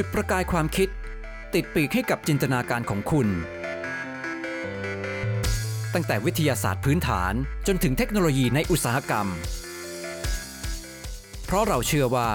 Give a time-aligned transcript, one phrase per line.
[0.00, 0.88] จุดประกายความคิด
[1.54, 3.28] ติดปีกให้กับจินตนาการของคุณ
[5.94, 7.32] ตั้งแต่วิทยาศาสตร์พื้นฐาน
[7.66, 9.26] จนถึงเทคโนโลยีในอุตสาหกรรม
[11.44, 12.28] เพราะเราเชื่อว่า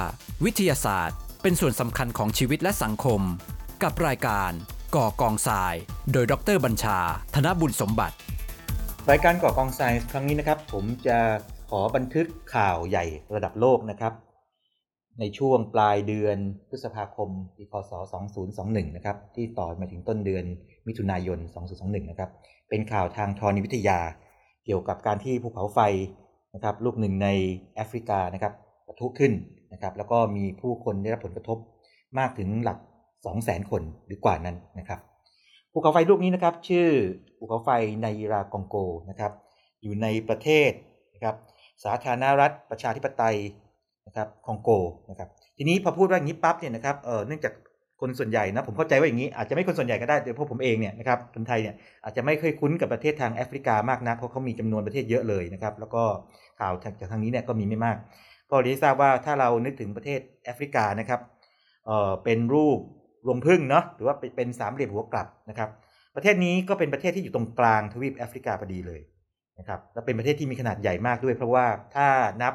[0.46, 3.22] วิทยาศาสตร์เป็นส่วนสำคัญของชีวิตและสังคม
[3.84, 4.52] กับรายการ
[4.96, 5.74] ก่อกองทราย
[6.12, 7.00] โดยดรบัญชา
[7.36, 8.16] ธนบุญสมบัติ
[9.10, 11.18] รายการก่อกองไซน์ครั้งนี้นะครับ ผมจะ
[11.70, 13.06] ขอบันทึกข่าวใหญ่
[13.36, 14.14] ระดับโลกนะครับ
[15.20, 16.38] ในช่วงปลายเดือน
[16.70, 17.92] พฤษภาคมปีพศ
[18.44, 20.46] 2021 นะครับ ที่ต่อมาถึงต้นเดือน
[20.88, 21.40] มิถุนายน
[21.76, 22.30] 2021 นะครับ
[22.70, 24.00] เป็นข่าวทางธรณีวิทยา
[24.66, 25.80] เกี่ยวกับการที่ภูเขาไฟ
[26.56, 27.30] นะครับลูกหนึ่งใน
[27.76, 28.54] แอฟริกานะครับ
[28.88, 29.34] ปะทุขึ้น
[29.74, 31.58] นะครับ แล้วก็มีผู้คนได้รับผลกระทบ
[32.20, 32.78] มากถึงหลัก
[33.24, 35.00] 200,000 คนหรือกว่านั้นนะครับ
[35.72, 36.90] ภูเขาไฟลูกนี้นะครับ ชื่อ
[37.38, 37.70] ภูเขาไฟ
[38.02, 38.76] ไนรากองโก
[39.10, 39.32] นะครับ
[39.82, 40.72] อยู่ในประเทศ
[41.14, 41.36] นะครับ
[41.84, 43.38] สาธารณรัฐประชาธิปไตย
[44.08, 44.70] นะครับคองโก
[45.10, 47.54] นะครับทีนี้พอพูดว่าอย่างนี้ปั๊บเนี่ยนะครับเออเนื่องจาก
[48.02, 56.04] คนส่วนใหญ่นะผมเข้าใจว่าอย่างนี้อาจจะไม่คนส่วนใหญ่ก็ได้แต่พวกผมเองเนี่ยนะครับคนไทยเนี่ยอาจจะไม่เคยคุ้นกับประเทศทางแอฟริกามากนักเพราะเขามีจำนวนประเทศเยอะเลยนะครับแล้วก็
[56.60, 57.98] ข่าวจากทางนี้เนี่ยก็มีไม่มาก
[58.52, 61.20] ก็เรียนทราบว่าถ้าเรานึกถึงประเทศแอฟริกานะครับ
[61.86, 62.80] เออเป็นรูป
[63.28, 65.70] รวงพึ่งเนาะหรือว่าเป็นสามเหลี่ยมหัวกลับนะครับ
[66.16, 69.02] ประเทศนี้ก็เป็นประเทศที่อยู่ตรงกลางทวีปแอฟริกาพอดีเลย
[69.60, 72.08] นะครับและเป็นประเทศที่มีขนาดใหญ่มากด้วย เพราะว่าถ้า
[72.42, 72.54] นับ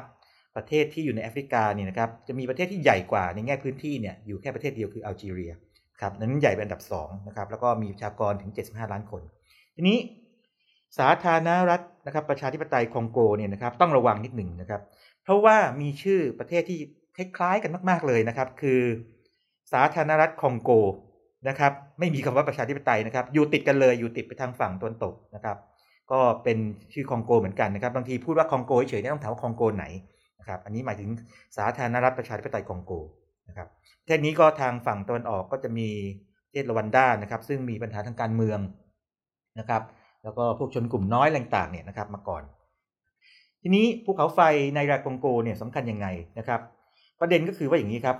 [0.55, 5.51] ประเทศที่อยู่ในแอฟริกาเนี่ยนะครับจะมีประเทศที่ใหญ่กว่าในแง่พื้นที่เนี่ยอยู่แค่ประเทศเดียวคืออัลจีเรีย
[6.01, 9.21] ครับนั้นใหญ่เป็นอันดับ2นะครับแล้วก็มีประชากรถึง 75 ล้านคน
[9.75, 9.97] ทีนี้
[10.97, 14.81] สาธารณรัฐนะครับประชาธิปไตยคองโกเนี่ยนะครับต้องระวังนิดหนึ่งนะครับ
[15.23, 16.79] เพราะว่ามีชื่อประเทศที่
[17.17, 18.81] คล้ายๆกันมาก ๆเลยนะครับ คือ
[19.73, 20.71] สาธารณรัฐคองโก
[21.49, 25.57] นะครับไม่มีคำว่าประชาธิปไตยนะครับ อยู่ติดกันเลยอยู่ติดไปทางฝั่งตะวันตกนะครับ
[26.11, 26.57] ก็เป็น
[26.93, 29.85] ชื่อคองโกเหมือนกันนะครับ บางทีพูดว่าคองโกเฉยๆต้องถามว่าคองโกไหน
[30.49, 31.09] นะครับอันนี้หมายถึง
[31.57, 32.91] สาธารณรัฐประชาธิปไตยคองโก
[33.49, 33.67] นะครับ
[34.01, 35.89] ประเทศนี้ก็ทางฝั่งตะวันออกก็จะมี
[36.47, 38.59] ประเทศรวันด้านะครับซึ่งมีปัญหาทางการเมือง
[39.59, 39.81] นะครับ
[40.23, 42.43] แล้วก็พวกชนกลุ่มน้อยต่างๆเนี่ยนะครับมาก่อน
[43.61, 44.39] ทีนี้ภูเขาไฟ
[44.75, 46.07] ในรากองโกเนี่ยสำคัญยังไง
[46.39, 46.61] นะครับ
[47.19, 48.17] ประเด็นก็คือว่าอย่างนี้ครับ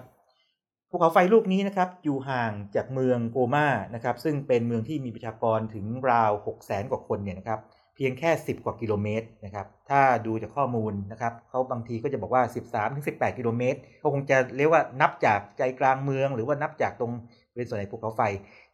[0.90, 7.60] ภูเขาไฟลูกนี้นะครับอยู่ห่างจากเมืองโกมานะครับซึ่งเป็นเมืองที่มีประชากรถึงราว6 0แสนกว่าคนเนี่ยนะครับ
[8.00, 17.12] พียงแค่ 10 กว่ากิโลเมตรนะครับ ถ้าดูจากข้อมูลนะครับเขาบางทีก็จะบอกว่า 13ถึง18 กิโลเมตรก็คงจะเรียกว่านับจากใจกลางเมือง หรือว่านับจากตรง
[17.56, 18.22] เป็นส่วนไหนภูเขาไฟ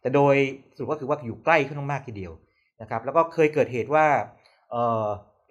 [0.00, 0.34] แต่โดย
[0.74, 2.32] สรุปก็คือว่าอยู่ใกล้ขึ้นมากทีเดียว
[2.80, 4.06] นะครับ แล้วก็เคยเกิดเหตุว่า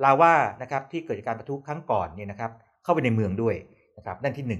[0.04, 2.52] ลาว่านะครับที่เกิดจากการประทุครั้งก่อนเนี่ยนะครับ
[2.84, 3.56] เข้าไปในเมืองด้วย
[3.98, 4.54] นะครับนั่นที่1น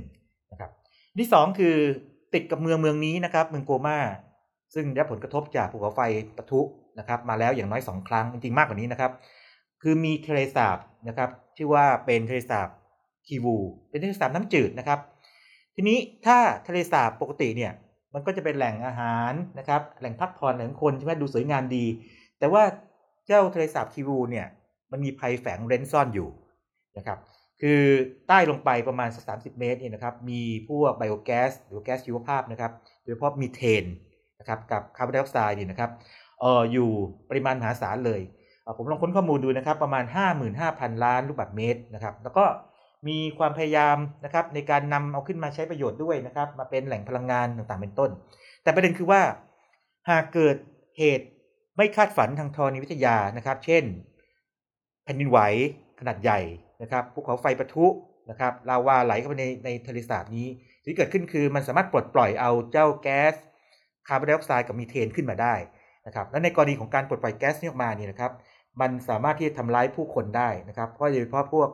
[0.52, 0.72] นะครับ
[1.20, 1.76] ที่ 2 คือ
[2.34, 3.98] ติดกับเมืองเมืองนี้นะครับ เมืองโกมา
[4.76, 6.02] ซึ่งได้ผลกระทบจากภูเขาไฟ
[6.38, 6.62] ปะทุ
[7.00, 9.12] นะครับมาแล้วอย่างน้อย 2 ครั้งจริงๆมากกว่านี้นะครับ
[9.82, 12.70] คือมีทะเลสาบนะครับชื่อว่าเป็นทะเลสาบ
[13.28, 13.56] คีวู
[13.90, 15.00] เป็นทะเลสาบน้ำจืดนะครับ
[15.76, 17.72] ทีนี้ถ้าทะเลสาบปกติเนี่ย
[18.14, 21.86] มันก็จะเป็นแหล่งอาหารนะครับแหล่งพักผ่อนแหล่งคนใช่ไหมดูสวยงามดี
[22.40, 22.64] แต่ว่า
[23.28, 24.48] เจ้าทะเลสาบคีวูเนี่ย
[24.92, 26.30] มันมีภัยแฝงเร้นซ่อนอยู่
[26.98, 27.20] นะครับ
[27.62, 27.82] คือ
[28.28, 32.72] ใต้ลงไปประมาณสักสาเมตรเนี่ยนะครับ มีพวกไบโอแก๊สหรือแก๊สชีวภาพนะครับ
[33.04, 33.86] โดยเฉพาะมีเทน
[34.40, 35.92] นะครับกับคาร์บอนไดออกไซด์นี่นะครับ
[36.42, 36.90] เอออยู่
[37.30, 38.22] ปริมาณมหาศาลเลย
[38.64, 40.04] เผมลองค้นข้อมูลดูนะครับประมาณ
[40.54, 42.46] 55,000 ล้านลูกบาศก์เมตรนะครับ แล้วก็
[43.08, 48.10] มีความพยายามนะครับในการนำเอาขึ้นมาใช้ประโยชน์ด้วยนะครับ มาเป็นแหล่งพลังงานต่างๆ เป็นต้น
[48.64, 49.22] แต่ประเด็นคือว่า
[50.10, 50.56] หากเกิด
[50.98, 51.28] เหตุ
[51.78, 53.84] ไม่คาดฝันทางธรณีวิทยานะครับ เช่น
[55.04, 55.40] แผ่นดินไหว
[56.00, 56.40] ขนาดใหญ่
[56.82, 57.88] นะครับภูเขาไฟปะทุ
[58.30, 60.48] นะครับลาวาไหลเข้าไปในในทะเลสาบนี้
[60.84, 63.34] ที่เกิดขึ้นคือมันสามารถปลดปล่อยเอาเจ้าแก๊ส
[64.08, 65.56] คาร์บอนไดออกไซด์กับมีเทนขึ้นมาได้
[66.08, 68.32] นะครับและในกรณีของการปลดปล่อยแก๊สนี้ออกมาเนี่ยนะครับ
[68.82, 71.70] มันสามารถที่จะทำร้ายผู้คนได้นะครับเพราะโดยเฉพาะพวก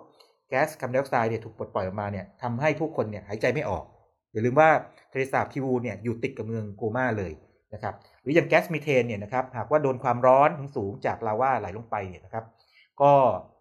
[0.49, 3.83] แก๊สคาร์บอนไดออกไซด์เนี่ยถูกปลดปล่อยออกมาเนี่ยทำให้ผู้คนเนี่ยหายใจไม่ออก
[4.31, 4.69] อย่าลืมว่า
[5.11, 7.31] ทะเลสาบคิวูเนี่ยอยู่ติดกับเมืองโกมาเลย
[7.73, 12.45] นะครับหรืออย่างแก๊สมีเทนเนี่ยนะครับหากว่าโดนความร้อนสูงจากลาวาไหลลงไปเนี่ยนะครับ
[13.01, 13.13] ก็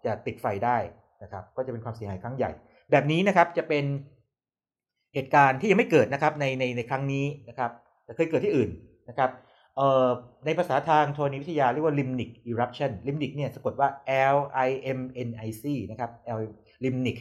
[0.04, 0.76] จะติดไฟได้
[1.22, 2.50] นะครับ ก็จะเป็นความเสียหายครั้งใหญ่
[2.90, 3.84] แบบนี้นะครับจะเป็น
[5.14, 7.70] เหตุการณ์ที่ยังไม่เกิดนะครับในในในครั้งนี้นะครับ
[8.04, 8.70] แต่เคยเกิดที่อื่น
[9.08, 9.30] นะครับ
[10.44, 13.88] ในภาษาทางธรณีวิทยาเรียกว่า limnic eruption limnic เนี่ยสะกดว่า
[14.36, 16.40] L I M N I C นะครับ L
[16.84, 17.18] limnic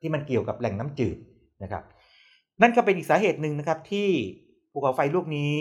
[0.00, 1.16] ที่มันเกี่ยวกับแหล่งน้ำจืด
[1.62, 1.82] นะครับ
[2.62, 4.08] นั่นก็เป็นอีกสาเหตุหนึ่งนะครับที่
[4.72, 5.52] ภูเขาไฟลูกนี้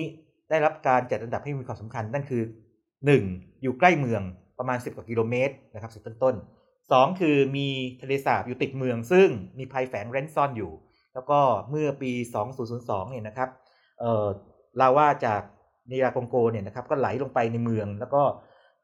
[0.49, 2.43] ได้รับการจัดอันดับให้มีความสำคัญ นั่นคือ
[3.03, 3.61] 1.
[3.61, 4.21] อยู่ใกล้เมือง
[4.59, 7.67] ประมาณ 10 กว่ากิโลเมตรนะครับสิบต้นๆสองคือมี
[8.01, 9.29] ทะเลสาบอยู่ติดเมือง ซึ่ง
[9.59, 10.71] มีภัยแฝงเร้นซ่อนอยู่
[11.13, 11.39] แล้วก็
[11.69, 12.11] เมื่อปี
[12.61, 13.49] 2002 เนี่ยนะครับ
[13.99, 14.27] เอ่อ
[14.79, 15.41] ลาว่าจาก
[15.87, 18.21] เนียคองโกเนี่ยนะครับก็ไหลลงไปในเมือง แล้วก็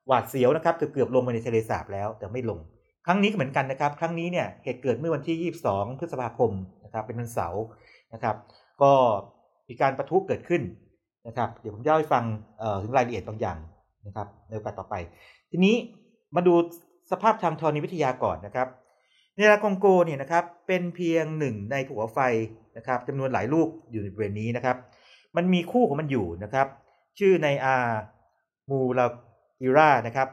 [0.08, 2.60] หวาดเสียวนะครับเกือบเกือบลงไปในทะเลสาบแล้วแต่ไม่ลง
[3.06, 6.52] ครั้งนี้ก็เหมือนกันนะครับ ครั้งนี้เนี่ยเหตุเกิดเมื่อวันที่ 22 พฤษภาคม
[6.86, 7.64] นะครับเป็นวันเสาร์
[8.14, 8.36] นะครับ
[8.82, 8.92] ก็
[9.68, 10.62] มีการประทุเกิดขึ้น
[11.28, 12.24] นะครับเดี๋ยวผมจะเล่าให้ฟัง
[12.84, 13.58] ถึงรายละเอียดบางอย่าง
[14.08, 14.96] นะครับในโอกาสต่อไป
[15.52, 15.76] ทีนี้
[16.36, 16.54] มาดู
[17.12, 18.68] สภาพทางธรณีวิทยาก่อนนะครับ
[19.36, 22.20] เนราคองโกเนี่ยนะครับเป็นเพียงหนึ่งในภูเขาไฟ
[22.78, 24.78] นะครับจำนวนหลายลูกอยู่ในบริเวณนี้นะครับ
[25.36, 26.68] มันมีคู่ของมันอยู่นะครับ
[27.20, 27.76] ชื่อในอา
[28.70, 29.06] มูลา
[29.62, 30.28] อิรานะครับ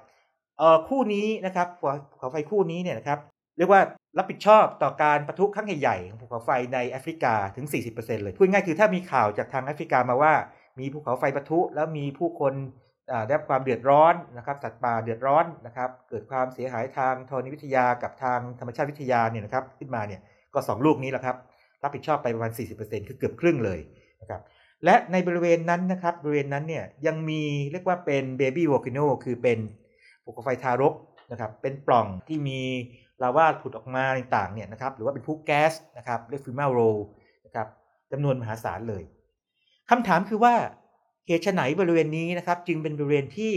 [0.59, 1.69] เอ่อคู่นี้นะครับ
[2.11, 3.19] ภูเขาไฟคู่นี้เนี่ยนะครับ
[3.57, 3.81] เรียกว่า
[4.19, 10.33] รับผิดชอบต่อการประทุครั้งใหญ่ๆของภูเขาไฟในแอฟริกาถึง 40%เลยพูดง่ายคือถ้ามีข่าวจากทางแอฟริกามาว่า
[10.81, 12.55] มีภูเขาไฟประทุแล้วมีผู้คน
[13.27, 20.21] ได้รับความเดือดร้อนนะครับ สัตว์ป่าเดือดร้อนนะครับ เกิดความเสียหายทางธรณีวิทยากับทางธรรมชาติวิทยาเนี่ยนะครับขึ้นมาเนี่ย
[20.55, 21.37] ก็ 2 ลูกนี้แหละครับ
[21.83, 23.81] รับผิดชอบไปประมาณ 40%คือเกือบครึ่งเลย
[24.21, 24.41] นะครับ
[24.85, 27.43] และในบริเวณนั้นนะครับบริเวณนั้นเนี่ยยังมี
[27.73, 29.59] เรียกว่าเป็น baby volcano คือเป็น
[30.25, 30.95] ภูเขาไฟทารก
[31.33, 32.61] นะครับเป็นปล่องที่มี
[33.23, 36.79] ลาวาผุดออกมาต่างๆเนี่ยนะครับหรือว่าเป็นพุแก๊สนะครับเรียก fumarole
[37.47, 37.67] นะครับ
[38.13, 39.03] จำนวนมหาศาลเลย
[39.91, 40.55] คำถามคือว่า
[41.27, 43.55] เหตุไฉนบริเวณนี้นะครับจึงเป็นบริเวณที่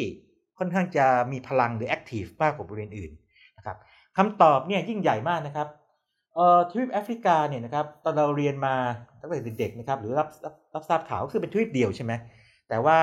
[0.57, 3.11] ค่อนข้างจะมีพลังหรือ active มากกว่าบริเวณอื่น
[3.57, 3.77] นะครับ
[4.17, 5.67] คำตอบเนี่ยยิ่งใหญ่มากนะครับ
[6.35, 8.75] เอ่อทวีปแอฟริกาเนี่ยนะครับตอนเราเรียนมา
[9.21, 12.13] ตั้งแต่เด็กๆนะครับหรือรับรับรับทราบข่าวก็คือเป็นทวีปเดียวใช่ไหม
[12.69, 12.99] แต่ว่า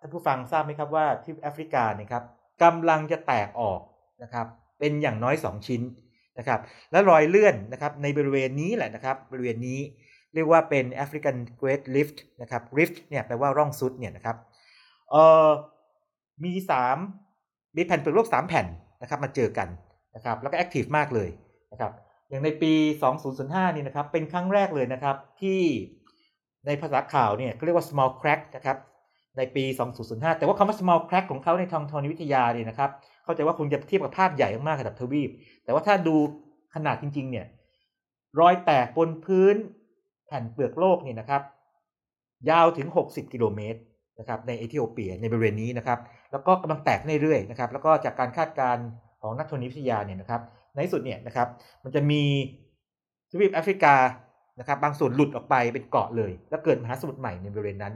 [0.00, 2.24] ท่านผู้ฟังทราบไหมครับว่าทวีปแอฟริกาเนี่ยครับ
[2.62, 3.80] กำลังจะแตกออก
[4.22, 4.46] นะครับ
[4.78, 5.82] เป็นอย่างน้อย 2 ชิ้น
[6.38, 6.60] นะครับ
[6.90, 9.80] และรอยเลื่อนนะครับในบริเวณนี้แหละนะครับบริเวณนี้
[10.34, 14.36] เรียกว่าเป็น African Great Rift นะครับ Rift เนี่ยแปลว่าร่องซุดเนี่ยนะครับ
[15.10, 15.48] เอ่อ
[16.44, 16.52] มี
[17.14, 18.66] 3มีแผ่นเปลือกโลก3แผ่น
[19.02, 19.68] นะครับมาเจอกัน
[20.16, 21.28] นะครับแล้วก็แอคทีฟมากเลย
[21.72, 21.92] นะครับ
[22.28, 22.72] อย่างในปี
[23.24, 25.60] 2005 นี่นะครับ เป็นครั้งแรกเลยนะครับที่
[26.66, 28.78] ในภาษาข่าวเนี่ยเขาเรียกว่า small crack นะครับ
[29.36, 29.64] ในปี
[30.00, 32.90] 2005 แต่ว่าคำว่า small crack ของเขาในทางธรณีวิทยาเนี่ยนะครับ
[33.24, 35.30] เข้าใจว่าคงจะเทียบกับภาพใหญ่มากๆระดับทวีป
[35.64, 36.16] แต่ว่าถ้าดู
[36.74, 37.46] ขนาดจริง ๆ เนี่ย
[38.40, 39.56] รอยแตกบนพื้น
[40.26, 41.42] แผ่นเปลือกโลกเนี่ยนะครับ
[42.50, 43.80] ยาวถึง 60 กิโลเมตร
[44.18, 45.98] นะครับในเอธิโอเปียในบริเวณนี้นะครับ
[46.32, 48.84] แล้วก็กำลังแตกเรื่อยๆนะครับ แล้วก็จากการคาดการณ์
[49.22, 50.42] ของนักธรณีวิทยาเนี่ยนะครับ
[50.74, 51.48] ในสุดเนี่ยนะครับ
[51.84, 52.22] มันจะมี
[53.30, 53.94] ทวีปแอฟริกา
[54.58, 57.94] นะครับบางส่วนหลุดออกไปเป็นเกาะเลย แล้วเกิดมหาสมุทรใหม่ในบริเวณนั้น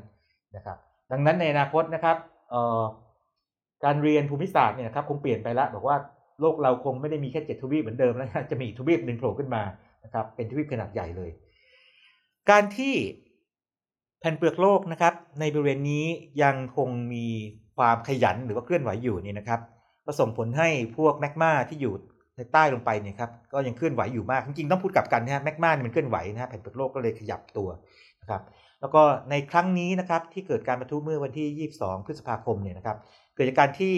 [0.56, 0.76] นะครับ
[1.12, 2.16] ดังนั้นในอนาคตนะครับ
[3.84, 5.96] การเรียนภูมิศาสตร์เนี่ยครับคงเปลี่ยนไปแล้วบอกว่า
[6.40, 9.62] โลกเราคงไม่ได้มีแค่เจ็ดทวีปเหมือนเดิมแล้วจะมีทวีปหนึ่งโผล่ขึ้นมา
[10.04, 11.30] นะครับเป็นทวีปขนาดใหญ่เลย
[12.50, 12.94] การที่
[14.20, 16.04] แผ่นเปลือกโลกนะครับในบริเวณนี้
[16.42, 17.26] ยังคงมี
[17.76, 19.60] ความขยันหรือว่าเคลื่อนไหวอยู่นี่นะครับ
[20.06, 21.94] ก็ส่งผลให้พวกแมกมาที่อยู่
[22.36, 27.68] ในใต้ลงไปเนี่ยครับก็ยังเคลื่อนไหวอยู่มากจริงๆต้องพูดกลับกันนะฮะแมกมาเนี่ยมันเคลื่อนไหวนะฮะแผ่นเปลือกโลกก็เลยขยับตัว
[28.20, 28.42] นะครับ
[28.80, 32.96] แล้วก็ในครั้งนี้นะครับที่เกิดการประทุเมื่อวันที่ 22 พฤษภาคมเนี่ยนะครับ
[33.34, 33.96] เกิดจากการที่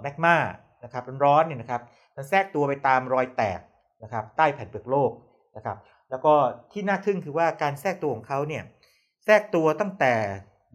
[0.00, 0.36] แมกมา
[0.84, 1.82] นะครับร้อนๆเนี่ยนะครับ
[2.16, 3.60] มันแทรกตัวไปตามรอยแตก
[4.02, 5.10] นะครับใต้แผ่นเปลือกโลก
[5.56, 5.76] นะครับ
[6.10, 6.34] แล้วก็
[6.72, 8.62] ที่น่าทึ่งคือว่าการแทรกตัวของเขาเนี่ย
[9.24, 10.14] แทรกตัวตั้งแต่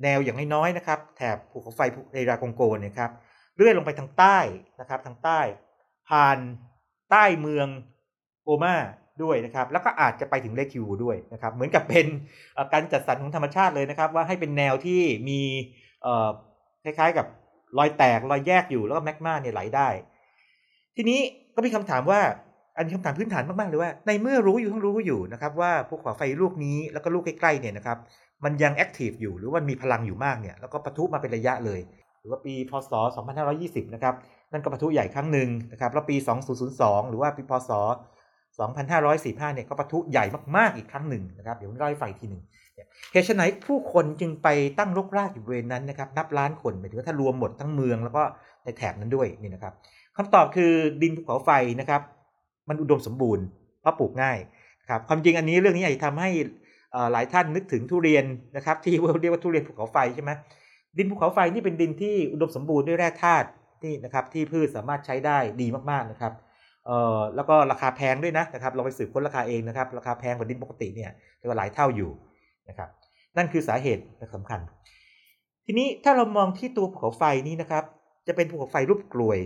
[0.04, 1.82] แนวอย่างน้อยๆนะครับแถบภูเขาไฟ
[2.14, 3.12] เอรากงโกเนี่ยครับ
[3.56, 4.38] เลื่อยลงไปทางใต้
[4.80, 5.40] นะครับทางใต้
[6.10, 6.38] ผ่าน
[7.12, 7.68] ใต้เมือง
[8.44, 8.76] โอมา
[9.24, 12.08] ด้วยนะครับ แล้วก็อาจจะไปถึงเลคิวด้วยนะครับ เหมือนกับเป็น
[12.74, 15.40] การจัดสรรของธรรมชาติเลยนะครับ ว่าให้เป็นแนวที่มี
[16.84, 17.26] คล้ายๆกับ
[17.78, 19.90] รอยแตกรอยแยกอยู่แล้วก็แมกมาเนี่ยไหลได้
[20.96, 21.20] ทีนี้
[21.56, 22.22] ก็มีคำถามว่า
[22.78, 27.98] อันนี้คำถามพื้นฐานมากๆเลยว่าในเมื่อรู้อยู่ทั้งรู้อยู่นะครับ ว่าพวกขวาไฟลูกนี้แล้วก็ลูกใกล้ๆเนี่ยนะครับ
[28.44, 31.80] มันยังแอคทีฟอยู่หรือว่ามีพลังอยู่มากเนี่ยแล้วก็ปะทุมาเป็นระยะเลย
[32.20, 32.94] หรือว่าปีพศ
[33.44, 34.16] 2520 นะครับ
[34.52, 36.16] นั่นก็ปะทุใหญ่ครั้งหนึ่งนะครับแล้วปี
[36.64, 37.72] 2002 หรือว่าปีพศ
[38.68, 40.26] 2545 เนี่ยก็ปะทุใหญ่
[40.56, 42.44] มากๆอีกครั้งหนึ่งนะครับเดี๋ยวเล่าให้ฟังทีหนึ่ง
[43.12, 44.48] เหตุไฉนผู้คนจึงไป
[44.80, 48.24] ตั้งรกรากอยู่บริเวณนั้นนะครับนับล้านคนหมายถึงว่าถ้ารวมหมดทั้งเมืองแล้วก็
[48.64, 49.74] ในแถบนั้นด้วยนี่นะครับ
[50.18, 52.02] คำตอบคือดินภูเขาไฟนะครับ
[52.70, 53.46] มันอุดมสมบูรณ์
[53.82, 54.38] เพราะปลูกง่าย
[54.90, 56.30] ครับความจริงอันนี้เรื่องนี้อาจจะทำให้
[57.12, 58.26] หลายท่านนึกถึงทุเรียน
[58.56, 60.32] นะครับที่เรียกว่าทุเรียนภูเขาไฟใช่ไหม
[60.98, 63.48] ดินภูเขาไฟนี่เป็นดินที่อุดมสมบูรณ์ด้วยแร่ธาตุ
[63.84, 66.34] ที่นะครับที่พืชสามารถใช้ได้ดีมากๆนะครับ
[66.86, 72.12] เอ่อแล้วก็ราคาแพงด้วยนะนะครับเราไปสืบค้นราคาเองนะครับ ราคาแพงกว่าดินปกติเนี่ยเรียกว่าหลายเท่าอยู่
[72.70, 72.90] นะครับ
[73.38, 74.04] นั่นคือสาเหตุ
[74.36, 74.60] สำคัญ
[75.66, 77.84] ทีนี้ถ้าเรามองที่ตัวภูเขาไฟนี้นะครับ
[78.28, 79.38] จะเป็นภูเขาไฟรูปกลวย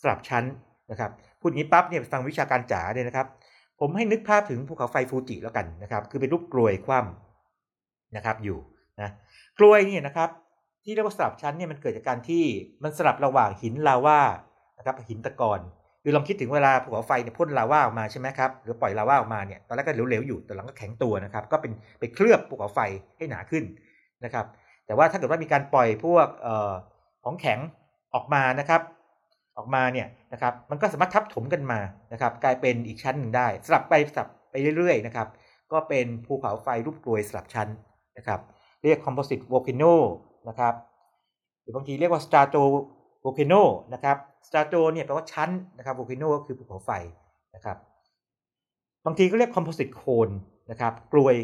[0.00, 0.44] สลับชั้น
[0.90, 1.10] นะครับ
[1.40, 3.26] พูดงี้ปั๊บเนี่ยฟังวิชาการจ๋าเนี่ยนะครับ
[3.80, 8.58] ผมให้นึกภาพถึงภูเขาไฟฟูจิแล้วกันนะครับ คือเป็นรูปกลวยคว่ำนะครับอยู่
[9.00, 9.10] นะ
[9.58, 10.30] กลวยเนี่ยนะครับ
[10.84, 12.44] ที่เรียกว่าสลับชั้นเนี่ยมันเกิดจากการที่
[12.82, 14.20] มันสลับระหว่างหินลาวา
[14.78, 15.60] นะครับหินตะกอน
[16.02, 22.80] คือลองคิดถึงเวลาภูเขาไฟเนี่ยพ่นลาวาออกมาใช่ไหมครับหรือปล่อยลาวาออกมาเนี่ยตอนแรกก็เหลวๆอยู่แต่หลังก็แข็งตัวนะครับ ก็เป็นไปเคลือบภูเขาไฟ
[23.16, 23.64] ให้หนาขึ้น
[24.24, 24.46] นะครับ
[24.86, 26.72] แต่ว่าถ้าเกิดว่ามีการปล่อยพวกออ
[27.24, 27.58] ของแข็ง
[28.14, 28.80] ออกมานะครับ
[29.56, 31.80] ออกมาเนี่ยนะครับมันก็สามารถทับถมกันมา
[32.12, 35.28] นะครับ กลายเป็นอีกชั้นหนึ่งได้ สลับไปสลับไปเรื่อยๆนะครับ
[35.72, 37.68] ก็เป็นภูเขาไฟรูปกรวยสลับชั้น
[38.18, 38.40] นะครับ
[38.82, 39.94] เรียก composite volcano
[40.48, 40.74] นะครับ
[41.62, 42.62] หรือบางทีเรียกว่า strato
[43.24, 43.62] volcano
[43.94, 44.16] นะครับ
[44.46, 46.90] strato เนี่ยแปลว่าชั้นนะครับ volcano ก็คือภูเขาไฟ
[47.54, 47.76] นะครับ
[49.06, 50.34] บางทีก็เรียก composite cone
[50.70, 51.34] นะครับกลวย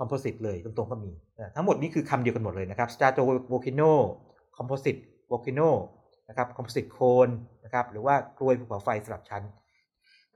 [0.00, 1.12] composite เลยตรงๆก็มี
[1.56, 3.92] ทั้งหมดนี้คือคำเดียวกันหมดเลยนะครับ strato volcano
[4.56, 5.70] composite volcano
[6.28, 7.32] นะครับ composite cone
[7.64, 9.42] นะครับหรือว่ากลวยภูเขาไฟสลับชั้น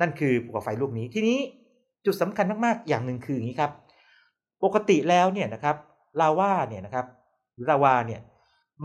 [0.01, 1.39] นั่นคือภูเขาไฟลูกนี้ทีนี้
[2.07, 3.73] จุดสำคัญมากๆอย่างหนึ่งคืออย่างนี้ครับ
[4.65, 5.77] ปกติแล้วเนี่ยนะครับ
[6.21, 7.07] ลาว่าเนี่ยนะครับ
[7.71, 8.21] ลาวาเนี่ย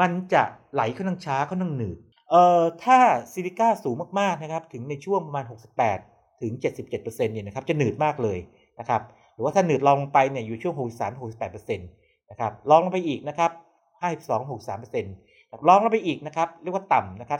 [0.02, 1.98] มันจะไหลค่อนข้างช้าค่อนข้างหนืด
[2.30, 3.00] เอ่อถ้า
[3.32, 5.46] ซิลิก้าสูงมากๆนะครับถึงในช่วงประมาณ
[5.94, 6.52] 68 ถึง
[6.82, 8.40] 77%เนี่ยนะครับจะหนืดมากเลย
[8.80, 9.02] นะครับ
[9.34, 10.76] หรือว่าถ้าหนืดลองลงไปเนี่ยอยู่ช่วง
[11.32, 13.52] 63-68%นะครับลองลงไปอีกนะครับ
[14.40, 17.40] 52-63%ลองลงไปอีกนะครับเรียกว่าต่ำนะครับ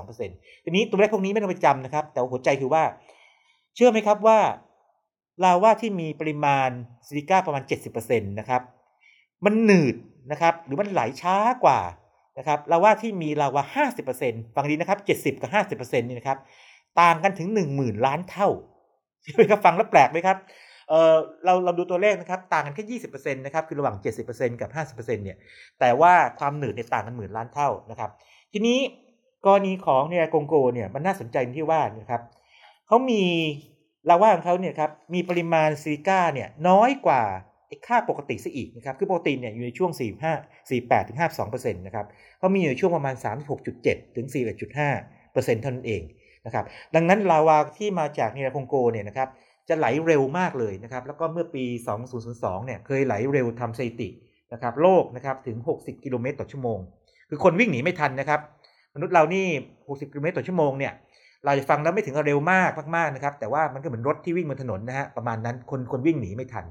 [0.00, 2.82] 48-52%ทีนี้ตัวเลขพวกนี้ไม่ต้องไปจำนะครับ แต่หัวใจคือว่า
[3.74, 4.38] เชื่อไหมครับว่า
[5.44, 6.68] ลาวาที่มีปริมาณ
[7.06, 7.62] ซิลิก้าประมาณ
[7.96, 8.62] 70%นะครับ
[9.44, 9.94] มันหนืด
[10.32, 11.80] นะครับ หรือมันไหลช้ากว่า
[12.38, 13.84] นะครับลาวาที่มีลาวา
[14.14, 14.98] 50%ฟังดีนะครับ
[15.34, 15.50] 70 กับ
[15.88, 16.38] 50%นี่นะครับ
[17.00, 18.48] ต่างกันถึง 10,000 ล้านเท่า
[19.22, 20.36] ใช่ไหมครับฟังแล้วแปลกไหมครับ
[20.88, 23.96] เออเราเราดูตัวเลขนะครับ ต่างกันแค่20%นะครับคือระหว่าง
[24.28, 25.36] 70%กับ50%เนี่ย
[25.80, 28.10] แต่ว่าความหนืดเนี่ยต่างกันหมื่นล้านเท่านะครับ
[28.52, 28.78] ทีนี้
[29.46, 32.22] กรณีของเนี่ยกงโกเนี่ยมันน่าสนใจที่ว่านะครับ
[32.86, 33.22] เขามี
[34.08, 37.22] ลาว่าของเขาเนี่ยครับมีปริมาณซิลิก้าเนี่ยน้อยกว่า
[37.88, 42.06] ค่าปกติซะอีกนะครับ คือปกติเนี่ยอยู่ในช่วง 45 48ถึง52%นะครับ
[42.38, 43.14] เขามีอยู่ช่วงประมาณ
[43.66, 44.26] 36.7 ถึง
[44.94, 46.02] 41.5%เท่านั้นเอง
[46.46, 49.28] นะครับ ดังนั้นลาวาที่มาจากเนราคงโกเนี่ยนะครับ
[49.68, 51.64] จะไหลเร็วมากเลยนะครับ แล้วก็เมื่อปี
[52.16, 54.08] 2002 เนี่ย เคยไหลเร็วทำสถิติ
[54.52, 56.78] นะครับ โลกนะครับถึง 60 กิโลเมตรต่อชั่วโมง
[57.28, 58.40] คือคนวิ่งหนีไม่ทันนะครับ
[58.94, 59.46] มนุษย์เรานี่
[59.78, 60.92] 60 กิโลเมตรต่อชั่วโมงเนี่ย
[61.44, 66.64] เราจะฟังแล้วไม่ถึงกับเร็วมากมากๆนะครับ แต่ว่ามันก็เหมือนรถที่วิ่งบนถนนนะฮะประมาณนั้นคนคนวิ่งหนีไม่ทัน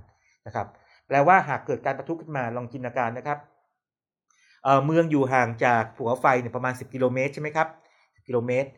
[0.47, 0.67] นะครับ
[1.09, 3.39] แปลว่าหากเกิดการประทุขึ้นมาลองจินตนาการนะครับ
[4.63, 7.67] เเมืองอยู่ห่างจากภูเขาไฟเนี่ยประมาณ 10 กิโลเมตรใช่ไหมครับ
[8.27, 8.69] กิโลเมตร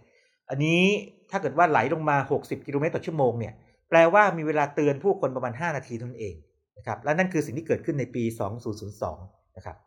[0.49, 0.83] อันนี้
[1.31, 3.53] ถ้าเกิดว่าไหลลงมา 60 กิโลเมตรต่อชั่วโมงเนี่ย
[3.89, 6.35] แปลว่ามีเวลาเตือนผู้คนประมาณ 5 นาทีเท่านั้นเอง
[6.77, 8.23] นะครับและนั่นคือสิ่งที่เกิดขึ้นในปี
[8.89, 9.77] 2002 นะครับ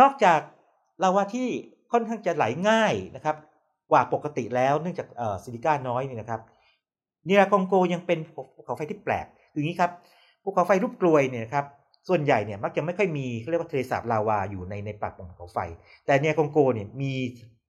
[0.00, 0.40] นอกจาก
[1.02, 1.48] ลาวาที่
[1.92, 3.36] ค่อนข้างจะไหลง่ายนะครับ
[3.90, 5.08] กว่าปกติแล้วเนื่องจาก
[5.42, 6.40] ซิลิก้าน้อยนี่นะครับ
[7.26, 8.18] เนียคองโกยังเป็น
[8.54, 9.90] ภูเขาไฟที่แปลกอย่างนี้ครับ
[10.46, 11.64] ภูเขาไฟรูปกลวยเนี่ยครับ
[12.08, 15.58] ส่วนใหญ่เนี่ยมักจะไม่ค่อยมีเขาเรียกว่าทะเลสาบลาวาอยู่ในในปากของภูเขาไฟ
[16.06, 17.12] แต่เนียคองโกเนี่ยมี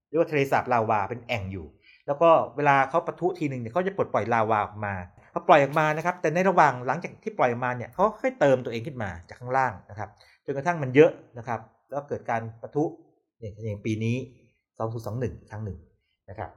[0.10, 1.66] เรียกว่าทะเลสาบลาวาเป็นแอ่งอยู่
[2.08, 4.94] แล้วก็เวลาเขาปะทุทีหนึ่งเนี่ยเขาจะปลดปล่อยลาวาออกมา
[5.34, 10.10] พอปล่อยออกมานะครับ แต่ในระหว่างหลังจากที่ปล่อยออกมาเนี่ยเขาค่อยเติมตัวเองขึ้นมาจากข้างล่างนะครับ
[10.46, 12.84] จนกระทั่งมันเยอะนะครับ แล้วเกิดการปะทุ
[13.40, 14.16] เนี่ยอย่างปีนี้
[14.82, 15.78] 2021 ครั้งหนึ่ง
[16.30, 16.50] นะครับ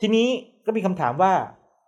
[0.00, 0.28] ทีนี้
[0.66, 1.32] ก็มีคำถามว่า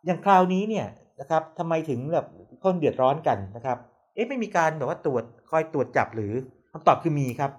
[0.07, 0.87] อย่างคราวนี้เนี่ย
[1.21, 2.27] นะครับทำไมถึงแบบ
[2.63, 3.79] คนเดือดร้อนกันนะครับ
[4.15, 6.33] เอ๊ะไม่มีการแบบว่าตรวจคอยตรวจจับหรือ
[6.73, 7.53] คำตอบคือมีครับ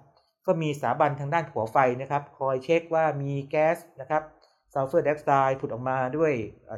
[0.46, 4.24] ก็มีสถาบันทางด้านภูเขาไฟนะครับ คอยเช็คว่ามีแก๊สนะครับ
[4.74, 6.32] ซัลเฟอร์ไดออกไซด์ผุดออกมาด้วย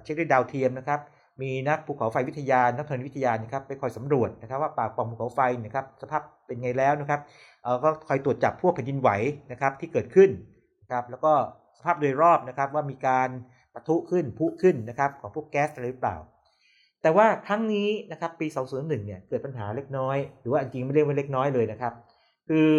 [0.03, 0.99] เช็คด้วยดาวเทียมนะครับ
[1.41, 7.19] มีนักภูเขาไฟวิทยา นักธรณีวิทยานะครับไปคอยสำรวจนะครับ ว่าปากปล่องภูเขาไฟนะครับสภาพเป็นไงแล้วนะครับ
[7.63, 9.09] เออก็คอยตรวจจับพวกแผ่นดินไหว
[9.51, 10.29] นะครับที่เกิดขึ้น
[10.81, 11.33] นะครับ แล้วก็
[11.77, 13.29] สภาพโดยรอบนะครับว่ามีการ
[13.73, 16.17] ปะทุขึ้นพุขึ้นนะครับของพวกแก๊สอะไรหรือเปล่า
[17.01, 21.93] แต่ว่าครั้งนี้นะครับปี 2021 เนี่ยเกิดปัญหาเล็กน้อย หรือว่าจริงไม่เรียกว่าเล็กน้อยเลยนะครับ
[22.47, 22.69] คือ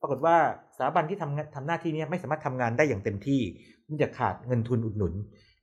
[0.00, 0.36] ปรากฏว่า
[0.76, 3.40] สถาบันที่ทำทำหน้าที่นี้ไม่สามารถทำงานได้อย่างเต็มที่
[3.86, 5.14] เนื่องจากขาดเงินทุนอุดหนุน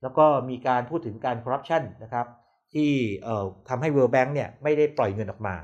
[0.02, 2.26] แล้วก็มีการพูดถึงการคอร์รัปชันนะครับ
[2.74, 2.90] ที่
[3.24, 5.54] เอ่อทำให้ World Bank เนี่ยไม่ได้ปล่อยเงินออกมา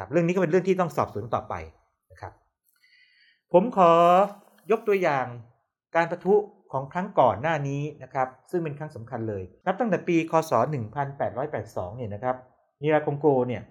[0.00, 1.54] รับเรื่องนี้ก็เป็นเรื่องที่ต้องสอบสวนต่อไป
[2.12, 2.32] นะครับ
[3.52, 3.92] ผมขอ
[4.70, 5.26] ยกตัวอย่าง
[5.96, 6.34] การประทุ
[6.72, 10.52] ของครั้งก่อนหน้านี้นะครับซึ่งเป็นครั้งสำคัญเลย นับตั้งแต่ปีคศ
[11.24, 12.36] 1882 เนี่ยนะครับ
[12.82, 13.62] นิราคงโกเนี่ย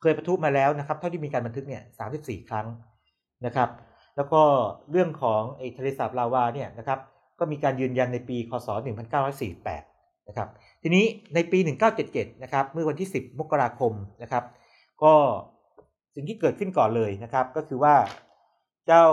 [0.00, 1.82] เคยประทุมาแล้วนะครับเท่าที่มีการบันทึกเนี่ย
[2.16, 2.66] 34 ครั้ง
[3.46, 3.70] นะครับ
[4.16, 4.42] แล้วก็
[4.90, 6.98] เรื่องของไอ้ทะเลสาบลาวาเนี่ยนะครับ
[7.38, 8.68] ก็มีการยืนยันในปีคศ
[9.48, 10.48] 1948 นะครับ
[10.82, 11.04] ทีนี้
[11.34, 11.58] ในปี
[12.00, 13.92] 1977 นะครับเมื่อวันที่ 10 มกราคม
[14.22, 14.44] นะครับ
[15.02, 15.14] ก็
[16.14, 17.94] สิ่งที่เกิดขึ้นก่อนเลยนะครับก็คือว่า
[18.86, 19.06] เจ้า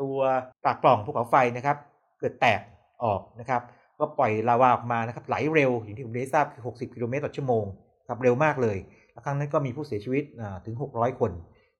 [0.00, 0.18] ตัว
[0.64, 1.76] ปากปล่องภูเขาไฟนะครับ
[2.22, 2.60] เกิดแตก
[3.04, 3.62] ออกนะครับ
[3.98, 7.64] ก็ปล่อยลาวาออกมานะครับไหลเร็วอย่างที่ผมได้ทราบคือ 60 กิโลเมตรต่อชั่วโมง
[8.08, 8.76] ครับเร็วมากเลย
[9.12, 10.24] แล้วครั้งนั้นก็มีผู้เสียชีวิต
[10.66, 11.32] ถึง 600 คน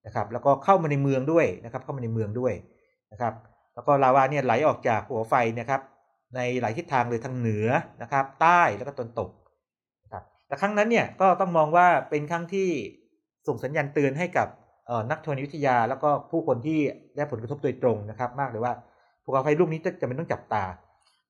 [0.07, 2.53] นะครับแล้วก็เข้ามาในเมืองด้วยนะครับเข้ามาในเมืองด้วย
[3.13, 3.35] นะครับ
[3.75, 5.81] แล้วก็ลาวาเนี่ยไหลออกจากภูเขาไฟนะครับ
[6.37, 7.69] ในหลายทิศทางเลยทางเหนือ
[8.03, 9.31] นะครับใต้แล้วก็ตะวันตก
[10.05, 12.69] นะครับแต่ครั้งนั้นเนี่ยก็ต้องมองว่าเป็นครั้งที่
[13.47, 14.49] ส่งสัญญาณเตือนให้กับ
[15.11, 16.79] นักธรณีวิทยา แล้วก็ผู้คนที่
[17.17, 18.73] ได้ผลกระทบโดยตรงนะครับ มากเลยว่า
[19.25, 20.65] ภูเขาไฟลูกนี้จะเป็นต้องจับตา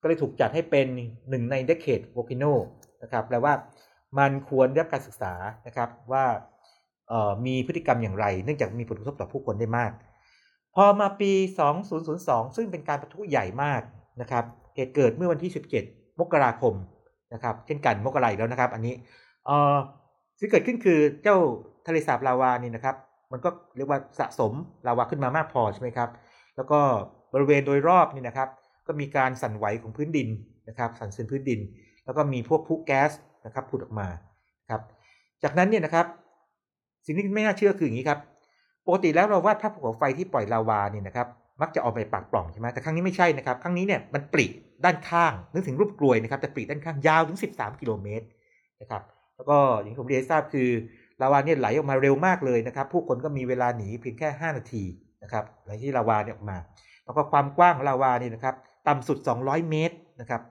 [0.01, 0.85] ก็เลยถูกจัดให้เป็น
[1.29, 2.43] หนึ่งในเดเคดโวคิโน
[3.03, 3.53] นะครับแปลว่า
[4.17, 5.33] มันควรได้รับการศึกษา
[5.67, 6.25] นะครับว่า
[7.45, 9.91] มีพฤติกรรมอย่างไร เนื่องจากมีผลกระทบต่อผู้คนได้มาก
[10.75, 11.31] พอมาปี
[11.93, 13.81] 2002 ซึ่งเป็นการประทุใหญ่มาก
[14.21, 14.43] นะครับ
[14.75, 15.51] เหตุเกิดเมื่อวันที่
[15.85, 16.73] 17 มกราคม
[17.33, 18.93] นะครับเช่นกันมกราอีกแล้วนะครับ อันนี้
[20.39, 21.37] สิ่งเกิดขึ้นคือเจ้า
[21.87, 22.95] ทะเลสาบลาวานี่นะครับ
[23.31, 24.53] มันก็เรียกว่าสะสม
[24.87, 26.09] ลาวาขึ้นมามากพอใช่ไหมครับ
[26.55, 26.79] แล้วก็
[27.33, 28.49] บริเวณโดยรอบนี่นะครับ
[28.87, 30.27] ก็มีการสั่นไหวของพื้นดิน
[30.69, 31.59] นะครับ สั่นสะเทือนพื้นดิน
[32.05, 33.11] แล้วก็มีพวกพุแก๊ส
[33.45, 34.07] นะครับผุดออกมา
[34.69, 34.81] ครับ
[35.43, 36.05] จากนั้นเนี่ยนะครับ
[37.05, 38.19] สิ่งที่ไม่น่าเชื่อคืออย่างนี้ครับ
[38.87, 41.27] ปกติแล้วเราวาดภาพภูเขาไฟที่ปล่อยลาวาเนี่ยนะครับ
[41.61, 44.45] มักจะออกไปปากปล่องใช่ไหมแต่ครั้งนี้ไม่ใช่นะครับ ครั้งนี้เนี่ยมันปริ
[44.85, 48.25] ด้านข้าง นึกถึงรูปกลวยนะครับ แต่ปริด้านข้างยาวถึง 13 กิโลเมตร
[48.81, 49.01] นะครับ
[49.35, 50.69] แล้วก็อย่างที่ผมเรียนทราบคือ
[51.21, 54.83] ลาวาเนี่ยไหลออกมาเร็วมากเลยนะครับ ผู้คนก็มีเวลาหนีเพียงแค่ 5 นาที
[55.23, 56.57] นะครับหลังที่ลาวาเนี่ยออกมา
[57.05, 58.55] แล้วก็ความกว้างของลาวานี่นะครับ
[58.87, 60.41] ต่ำสุด 200 เมตรนะครับ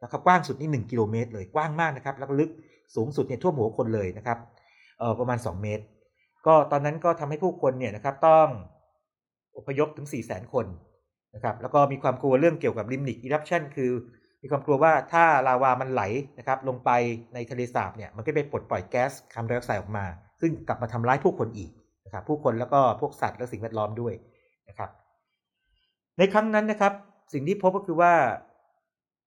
[0.00, 2.50] แล้วก็กว้างสุดนี่ 1 กิโลเมตรเลยกว้างมากนะครับแล้วก็ลึก
[2.96, 4.38] สูงสุดเนี่ยท่วมหัวคนเลยนะครับ
[4.98, 5.84] เออประมาณ 2 เมตร
[6.46, 8.48] ก็ตอนนั้นก็ทำให้ผู้คนเนี่ยนะครับต้อง
[9.56, 10.66] อพยพถึง 4 0 0 0 0 0 คน
[11.34, 13.90] นะครับแล้วก็มีความกลัวเรื่องเกี่ยวกับลิมนิกอิรัปชันคือ
[14.42, 16.02] มีความกลัวว่าถ้าลาวามันไหล
[16.38, 16.90] นะครับลงไป
[17.34, 20.04] ในทะเลสาบเนี่ยมันก็ไปปลดปล่อยแก๊สคาร์บอนไดออกไซด์ออกมา
[20.40, 21.70] ซึ่งกลับมาทำร้ายผู้คนอีก
[22.04, 24.14] นะครับผู้คนแล้วก็พวกสัตว์และสิ่งแวดล้อมด้วย
[24.68, 24.90] นะครับ
[26.18, 26.92] ในครั้งนั้นนะครับ
[27.32, 28.12] สิ่งที่พบก็คือว่า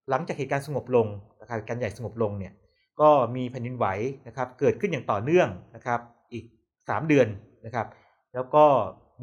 [0.09, 1.07] หลังจากเหตุการณ์สงบลง
[1.41, 2.53] นะครับการใหญ่สงบลงเนี่ย
[3.01, 3.85] ก็มีแผ่นดินไหว
[4.27, 5.99] นะครับ เกิดขึ้นอย่างต่อเนื่องนะครับ
[6.33, 6.45] อีก
[6.77, 7.27] 3 เดือน
[7.65, 7.87] นะครับ
[8.33, 8.63] แล้วก็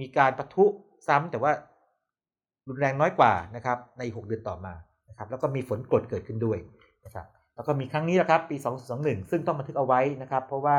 [0.00, 0.64] มีการปะทุ
[1.08, 1.52] ซ้ำแต่ว่า
[2.68, 4.75] รุนแรงน้อยกว่านะครับ ใน 6 เดือนต่อมา
[5.08, 6.58] นะครับ แล้วก็มีฝนกรดเกิดขึ้นด้วย
[7.04, 8.56] นะครับแล้วก็มีครั้งนี้นะครับ ปี
[8.94, 10.78] 2021 ซึ่งต้องบันทึกเอาไว้นะครับ เพราะว่า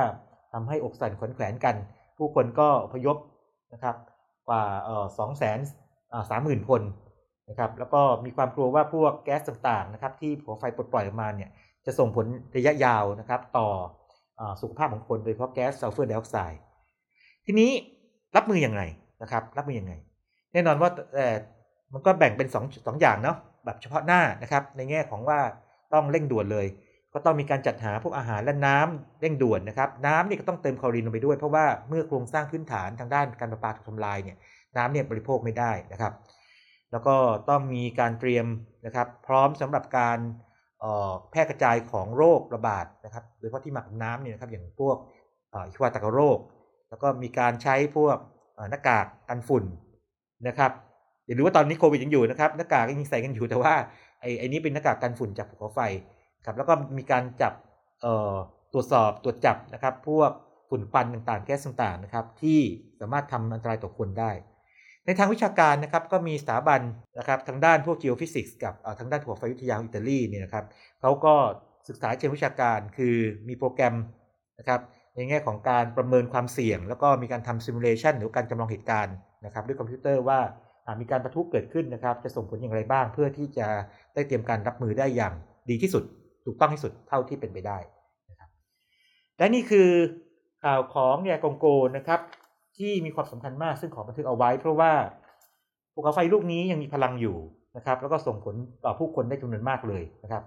[0.54, 1.76] ทำให้อกสั่นขวัญแขวนกัน
[2.18, 3.18] ผู้คนก็อพยพ
[3.74, 3.96] นะครับ
[4.48, 6.82] กว่าเอ่อสองแสนสามหมื่นคน
[7.50, 11.50] นะครับแล้วก็มีความกลัวว่าพวกแก๊สต่างๆนะครับที่ภูเขาไฟปลดปล่อยออกมาเนี่ย
[11.86, 13.68] จะส่งผลระยะยาวนะครับต่
[14.40, 16.62] อสุขภาพของคนโดยเฉพาะแก๊สซัลเฟอร์ไดออกไซด์
[17.46, 17.72] ทีนี้
[18.36, 18.84] รับมืออย่างไร
[19.22, 19.94] นะครับรับมืออย่างไง
[20.54, 21.28] แน่นอนว่าแต่
[21.94, 25.40] มันก็แบ่งเป็น2งอย่างเนาะแบบเฉพาะหน้านะครับในแง่ของว่า
[25.94, 26.68] ต้องเร่งด่วนเลย
[27.14, 34.38] ก็ต้องมีการจัดหาพวกอาหารและน้ำเร่งด่วนนะครับน้ำนี่ก็ต้องเติมคลอรีนลงไปด้วยเพราะว่าเมื่อโครงสร้างพื้นฐานทางด้านการประปาถูกทำลายเนี่ย
[34.78, 36.14] น้ำเนี่ยบริโภคไม่ได้นะครับ
[36.92, 37.16] แล้วก็
[37.50, 38.46] ต้องมีการเตรียม
[38.86, 40.20] นะครับพร้อมสำหรับการ
[41.32, 44.98] แพร่กระจายของโรคระบาดนะครับโดยเฉพาะที่หมักน้ำเนี่ยนะครับอย่างพวก
[45.54, 46.40] อิควาตากโรค
[46.90, 48.18] แล้วก็มีการใช้พวก
[48.70, 49.64] หน้ากากกันฝุ่น
[50.48, 50.72] นะครับ
[51.26, 53.74] อย่าลืมว่าตอนนี้โควิดยังอยู่นะครับหน้ากากยังใส่กันอยู่แต่ว่า
[54.22, 55.80] ไอ้ไอ้นี้เป็นหน้ากากกันฝุ่นจากภูเขาไฟ
[56.46, 57.54] ครับแล้วก็มีการจับ
[58.74, 60.32] ตรวจสอบตรวจจับนะครับ พวก
[60.70, 62.60] ฝุ่นควันต่างๆ แก๊สต่างๆนะครับ ที่
[63.00, 64.32] สามารถทำอันตรายต่อคนได้
[65.08, 66.82] ในทางวิชาการนะครับก็มีสถาบัน
[67.20, 70.66] นะครับทางด้านพวก geophysics กับทางด้านภูเขาไฟวิทยาอิตาลีเนี่ยนะครับ
[71.02, 71.34] เขาก็
[71.88, 73.16] ศึกษาเชิงวิชาการคือ
[73.48, 73.96] มีโปรแกรม
[74.60, 74.82] นะครับ
[75.16, 79.16] ในแง่ของการประเมินความเสี่ยง แล้วก็มีการทำซิมูเลชันหรือการจำลองเหตุการณ์
[79.46, 80.40] นะครับด้วยคอมพิวเตอร์ว่า
[81.02, 83.68] มีการประทุเกิดขึ้นนะครับ จะส่งผลอย่างไรบ้าง เพื่อที่จะ
[84.14, 85.34] ได้เตรียมการรับมือได้อย่าง
[85.70, 86.04] ดีที่สุด
[86.46, 87.78] ถูกต้องที่สุดเท่าที่เป็นไปได้
[88.30, 88.50] นะครับ
[89.38, 89.90] และนี่คือ
[90.64, 91.66] ข่าวของเนี่ยกงโก
[91.98, 92.20] นะครับ
[92.80, 94.92] ที่มีความสำคัญมากซึ่งขอบันทึกเอาไว้ เพราะว่า
[95.94, 97.38] ภูเขาไฟลูกนี้ยังมีพลังอยู่
[97.78, 100.44] นะครับ แล้วก็ส่งผลต่อผู้คนได้จำนวนมากเลยนะครับ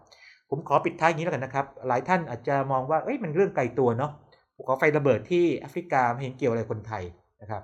[0.51, 4.11] ผมขอปิดท้ายอย่างนี้แล้วกันนะครับ หลายท่านอาจจะมองว่าเอ้ยมันเรื่องไกลตัวเนาะ
[4.55, 7.03] ภูเขาไฟระเบิดที่แอฟริกาไม่เห็นเกี่ยวอะไรคนไทย
[7.43, 7.63] นะครับ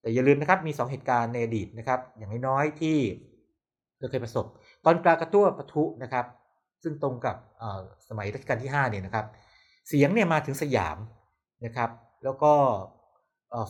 [0.00, 2.98] แต่อย่าลืมนะครับมี 2 เหตุการณ์ในอดีตนะครับ อย่างน้อยๆที่
[3.98, 4.46] เราเคยประสบ
[4.84, 6.26] ตอนกลากระตั้วปะทุนะครับ
[6.82, 7.36] ซึ่งตรงกับ
[8.08, 9.26] สมัยรัชกาลที่5เนี่ยนะครับ
[9.88, 10.98] เสียงเนี่ยมาถึงสยาม
[11.64, 11.90] นะครับ
[12.24, 12.52] แล้วก็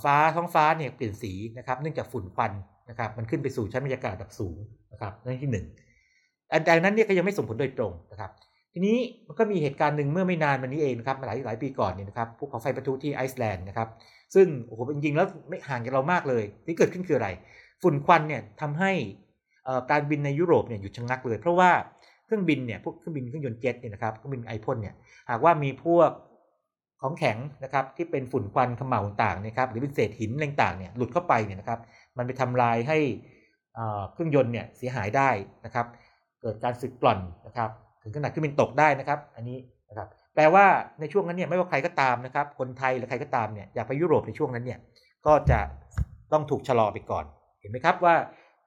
[0.05, 2.53] ฟ้าท้องฟ้าเนี่ยเปลี่ยนสีนะครับเนื่องจากฝุ่นควัน
[2.90, 4.57] นะครับมันขึ้นไปสู่ชั้นบรรยากาศระดับสูง
[4.92, 5.66] นะครับนั่นที่หนึ่ง
[6.53, 8.31] อันใดนั้นเนี่ยก็ยังไม่ส่งผลโดยตรงนะครับ
[8.73, 13.88] ทีนี้มันก็มีเหตุการณ์หนึ่งเมื่อไม่นานมานี้เองนะครับหลายหลายปีก่อนเนี่ยนะครับภูเขาไฟประทุที่ไอซ์แลนด์นะครับ
[14.35, 17.29] ซึ่งโอ้โหจริงๆแล้วไม่ห่างจากเรามากเลย ที่เกิดขึ้นคืออะไร
[17.83, 18.92] ฝุ่นควันเนี่ยทำให้
[19.90, 21.70] การบินในยุโรปเนี่ยหยุดชะงักเลย เพราะว่า
[22.25, 24.94] เครื่องบินเนี่ยพวกเครื่องบินเครื่องยนต์เจ็ตเนี่ยนะครับเครื่องบินไอพ่นเนี่ย
[25.31, 26.11] หากว่ามีพวก
[27.04, 31.80] ของแข็งนะครับที่เป็นฝุ่นควันขมเหลาต่างนะครับหรือเป็นเศษหินต่างๆเนี่ยหลุดเข้าไปเนี่ยนะครับ
[32.18, 32.98] มันไปทำลายให้
[34.12, 35.30] เครื่องยนต์เนี่ยเสียหายได้
[35.64, 35.86] นะครับ
[36.40, 37.70] เกิดการสึกกร่อนนะครับ
[38.02, 40.64] ถึงขนาดเครื่องบินตกได้นะครับ อันนี้นะครับแปลว่า
[41.00, 44.78] ในช่วงนั้นเนี่ยไม่ว่าใครก็ตามนะครับคนไทยหรือใครก็ตามเนี่ยอยากไปยุโรปในช่วงนั้นเนี่ย
[45.26, 45.60] ก็จะ
[46.32, 47.24] ต้องถูกชะลอไปก่อน
[47.60, 48.14] เห็นไหมครับว่า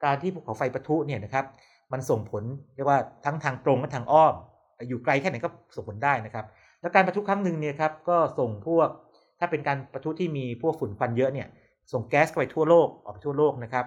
[0.04, 1.44] การที่ภูเขาไฟปะทุเนี่ยนะครับ
[1.92, 2.42] มันส่งผล
[2.74, 4.34] เรียกว่าทั้งทางตรงและทางอ้อม
[4.88, 6.44] อยู่ไกลแค่ไหนก็ส่งผลได้นะครับ
[6.80, 8.88] แล้วการปะทุครั้งหนึ่งเนี่ยครับก็ส่งพวก
[9.38, 11.48] ถ้าเป็นการปะทุที่มีพวกฝุ่นควันเยอะเนี่ย
[11.92, 13.86] ส่งแก๊สไปทั่วโลกออกไปทั่วโลกนะครับ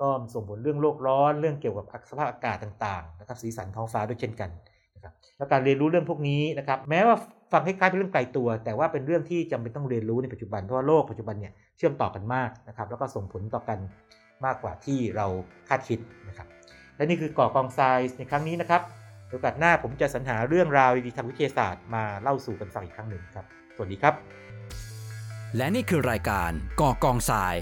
[0.00, 4.50] ก็ส่งผลเรื่องโลกร้อนเรื่องเกี่ยวกับสภาพอากาศต่างๆนะครับสีสันท้องฟ้าด้วยเช่นกัน
[4.94, 7.16] นะครับแล้วการเรียนรู้เรื่องพวกนี้นะครับแม้ว่า
[7.52, 13.78] ฟังคล้ายๆเป็นเรื่องไกลตัว แต่ว่าเป็นเรื่องที่จำเป็นต้องเรียนรู้ในปัจจุบันเพราะว่าโลกปัจจุบันเนี่ยเชื่อมต่อกันมากนะครับแล้วก็ส่งผลต่อกัน
[14.44, 15.26] มากกว่าที่เรา
[15.68, 15.98] คาดคิด
[16.28, 16.46] นะครับ
[16.96, 18.82] และนี่คือก่อกองทรายในครั้งนี้นะครับ
[19.30, 24.14] โอกาสหน้าผมจะสรรหาเรื่องราวดีๆทางวิทยาศาสตร์มาเล่าสู่กันฟังอีกครั้งหนึ่งครับ สวัสดีครับ
[25.56, 27.54] และนี่คือรายการก่อกองทราย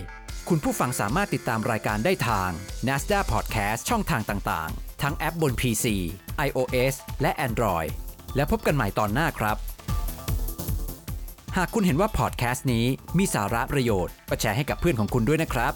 [0.48, 2.50] คุณผู้ฟังสามารถติดตามรายการได้ทาง
[2.88, 5.84] NASDAQ Podcast ช่องทางต่างๆ ทั้งแอปบน PC
[6.46, 7.88] iOS และ Android
[8.36, 9.56] แล้วพบกันใหม่ตอนหน้าครับ
[11.56, 12.86] หากคุณเห็นว่าพอดแคสต์นี้
[13.18, 15.72] มีสาระประโยชน์ก็แชร์ให้กับเพื่อนของคุณด้วยนะครับ